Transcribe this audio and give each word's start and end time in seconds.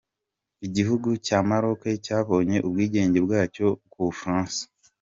Igihugu 0.67 1.09
cya 1.25 1.39
Maroc 1.49 1.81
cyabonye 2.05 2.57
ubwigenge 2.67 3.19
bwacyo 3.25 3.67
ku 3.91 3.99
Bufaransa. 4.07 4.61